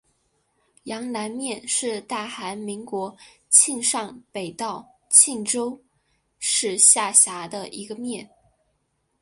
[0.85, 3.15] 阳南面是大韩民国
[3.51, 5.79] 庆尚北道庆州
[6.39, 8.27] 市下辖的一个面。